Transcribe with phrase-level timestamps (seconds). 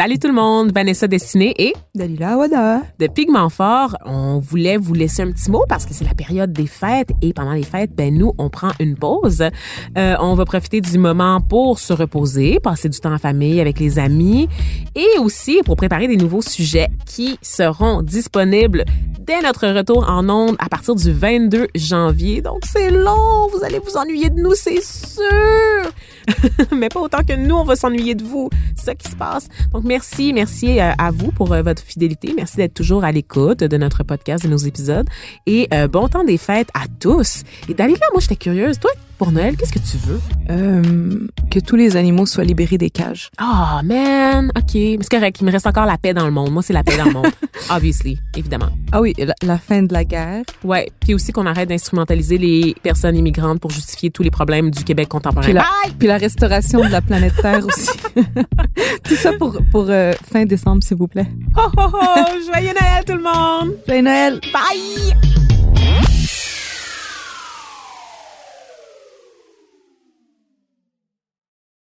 [0.00, 2.80] Salut tout le monde, Vanessa Destinée et Dalila Awada.
[2.98, 3.98] de Pigment Fort.
[4.06, 7.34] On voulait vous laisser un petit mot parce que c'est la période des fêtes et
[7.34, 9.42] pendant les fêtes, ben nous, on prend une pause.
[9.98, 13.78] Euh, on va profiter du moment pour se reposer, passer du temps en famille avec
[13.78, 14.48] les amis
[14.94, 18.86] et aussi pour préparer des nouveaux sujets qui seront disponibles
[19.18, 22.40] dès notre retour en ondes à partir du 22 janvier.
[22.40, 25.26] Donc c'est long, vous allez vous ennuyer de nous, c'est sûr.
[26.76, 28.50] Mais pas autant que nous, on va s'ennuyer de vous.
[28.76, 29.48] C'est ça qui se passe.
[29.72, 32.32] Donc merci, merci euh, à vous pour euh, votre fidélité.
[32.36, 35.08] Merci d'être toujours à l'écoute de notre podcast, de nos épisodes.
[35.46, 37.42] Et euh, bon temps des fêtes à tous.
[37.68, 38.78] Et Dalila, moi, j'étais curieuse.
[38.78, 40.18] Toi, pour Noël, qu'est-ce que tu veux?
[40.48, 43.30] Euh, que tous les animaux soient libérés des cages.
[43.36, 44.72] Ah, man, OK.
[44.72, 46.50] Mais c'est correct, il me reste encore la paix dans le monde.
[46.50, 47.26] Moi, c'est la paix dans le monde.
[47.70, 48.70] Obviously, évidemment.
[48.92, 50.40] Ah oui, la, la fin de la guerre.
[50.64, 54.84] Ouais, puis aussi qu'on arrête d'instrumentaliser les personnes immigrantes pour justifier tous les problèmes du
[54.84, 55.44] Québec contemporain.
[55.44, 55.66] Puis la,
[55.98, 57.90] puis la restauration de la planète Terre aussi.
[59.04, 61.28] Tout ça pour, pour euh, fin décembre, s'il vous plaît.
[61.58, 62.24] Ho, ho, ho!
[62.46, 63.76] Joyeux Noël, tout le monde!
[63.86, 64.40] Joyeux Noël!
[64.50, 65.29] Bye!